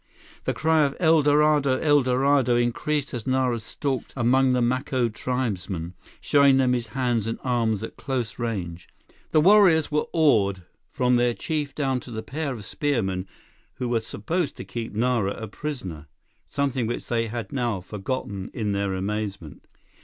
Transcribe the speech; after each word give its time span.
The 0.45 0.53
cry 0.55 0.81
of 0.81 0.95
"El 0.99 1.21
Dorado! 1.21 1.77
El 1.77 2.01
Dorado!" 2.01 2.55
increased 2.55 3.13
as 3.13 3.27
Nara 3.27 3.59
stalked 3.59 4.13
among 4.17 4.51
the 4.51 4.59
Maco 4.59 5.09
tribesmen, 5.09 5.93
showing 6.19 6.57
them 6.57 6.73
his 6.73 6.87
hands 6.97 7.27
and 7.27 7.37
arms 7.43 7.83
at 7.83 7.97
close 7.97 8.39
range. 8.39 8.89
The 9.29 9.39
warriors 9.39 9.91
were 9.91 10.07
awed, 10.11 10.63
from 10.89 11.17
their 11.17 11.35
chief 11.35 11.75
down 11.75 11.99
to 11.99 12.09
the 12.09 12.23
pair 12.23 12.51
of 12.55 12.65
spearmen 12.65 13.27
who 13.75 13.87
were 13.89 14.01
supposed 14.01 14.57
to 14.57 14.65
keep 14.65 14.91
Nara 14.95 15.33
a 15.35 15.47
prisoner—something 15.47 16.87
which 16.87 17.05
they 17.07 17.27
had 17.27 17.51
now 17.53 17.79
forgotten 17.79 18.49
in 18.55 18.71
their 18.71 18.95
amazement. 18.95 19.67